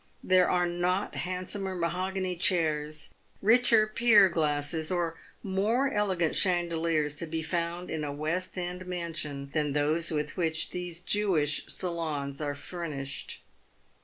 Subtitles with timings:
[0.23, 7.43] There are not handsomer mahogany chairs, richer pier glasses, or more elegant chandeliers to be
[7.43, 13.43] found in a West end mansion than those with which these Jewish salons are furnished.